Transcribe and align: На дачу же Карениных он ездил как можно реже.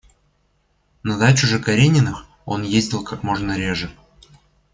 На 1.03 1.17
дачу 1.19 1.45
же 1.45 1.59
Карениных 1.59 2.25
он 2.45 2.63
ездил 2.63 3.03
как 3.03 3.21
можно 3.21 3.55
реже. 3.55 3.95